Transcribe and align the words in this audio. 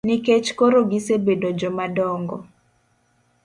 Nikech 0.07 0.49
koro 0.59 0.79
gisebedo 0.91 1.49
joma 1.59 1.85
dongo. 1.95 2.37